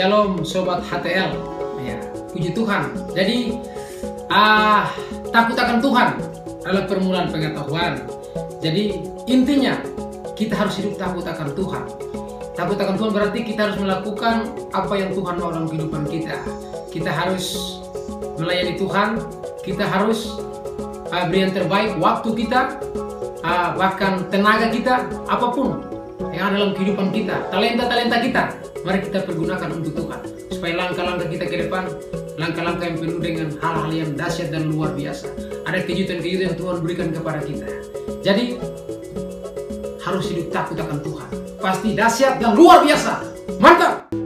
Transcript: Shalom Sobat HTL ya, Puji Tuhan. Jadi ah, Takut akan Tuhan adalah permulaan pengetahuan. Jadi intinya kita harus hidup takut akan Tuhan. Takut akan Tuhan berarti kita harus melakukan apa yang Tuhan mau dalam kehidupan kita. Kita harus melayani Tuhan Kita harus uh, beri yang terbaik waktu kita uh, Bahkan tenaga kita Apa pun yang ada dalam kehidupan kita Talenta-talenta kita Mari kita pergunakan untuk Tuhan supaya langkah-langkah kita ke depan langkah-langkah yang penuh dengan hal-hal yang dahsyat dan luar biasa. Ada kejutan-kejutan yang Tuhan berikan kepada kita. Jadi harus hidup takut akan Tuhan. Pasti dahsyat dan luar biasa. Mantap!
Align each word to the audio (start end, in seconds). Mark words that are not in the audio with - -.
Shalom 0.00 0.40
Sobat 0.48 0.80
HTL 0.80 1.36
ya, 1.84 2.00
Puji 2.32 2.56
Tuhan. 2.56 2.88
Jadi 3.12 3.52
ah, 4.32 4.88
Takut 5.28 5.52
akan 5.52 5.76
Tuhan 5.76 6.16
adalah 6.64 6.88
permulaan 6.88 7.28
pengetahuan. 7.28 8.00
Jadi 8.64 9.04
intinya 9.28 9.76
kita 10.32 10.56
harus 10.56 10.80
hidup 10.80 10.96
takut 10.96 11.20
akan 11.20 11.52
Tuhan. 11.52 11.84
Takut 12.56 12.80
akan 12.80 12.96
Tuhan 12.96 13.12
berarti 13.12 13.44
kita 13.44 13.68
harus 13.68 13.76
melakukan 13.76 14.48
apa 14.72 14.94
yang 14.96 15.12
Tuhan 15.12 15.36
mau 15.36 15.52
dalam 15.52 15.68
kehidupan 15.68 16.08
kita. 16.08 16.48
Kita 16.88 17.12
harus 17.12 17.76
melayani 18.40 18.80
Tuhan 18.80 19.20
Kita 19.60 19.84
harus 19.84 20.32
uh, 21.12 21.28
beri 21.28 21.44
yang 21.44 21.52
terbaik 21.52 22.00
waktu 22.00 22.32
kita 22.40 22.80
uh, 23.44 23.76
Bahkan 23.76 24.32
tenaga 24.32 24.72
kita 24.72 25.06
Apa 25.28 25.52
pun 25.52 25.76
yang 26.32 26.50
ada 26.50 26.56
dalam 26.56 26.72
kehidupan 26.72 27.12
kita 27.12 27.52
Talenta-talenta 27.52 28.16
kita 28.24 28.69
Mari 28.80 28.98
kita 29.04 29.28
pergunakan 29.28 29.68
untuk 29.76 29.92
Tuhan 29.92 30.20
supaya 30.48 30.72
langkah-langkah 30.76 31.28
kita 31.28 31.44
ke 31.46 31.56
depan 31.68 31.84
langkah-langkah 32.40 32.88
yang 32.88 32.98
penuh 32.98 33.20
dengan 33.20 33.48
hal-hal 33.60 33.92
yang 33.92 34.10
dahsyat 34.16 34.48
dan 34.48 34.72
luar 34.72 34.96
biasa. 34.96 35.28
Ada 35.68 35.84
kejutan-kejutan 35.84 36.44
yang 36.52 36.56
Tuhan 36.56 36.76
berikan 36.80 37.08
kepada 37.12 37.40
kita. 37.44 37.68
Jadi 38.24 38.56
harus 40.00 40.24
hidup 40.32 40.48
takut 40.48 40.80
akan 40.80 40.98
Tuhan. 41.04 41.30
Pasti 41.60 41.88
dahsyat 41.92 42.40
dan 42.40 42.56
luar 42.56 42.80
biasa. 42.80 43.12
Mantap! 43.60 44.19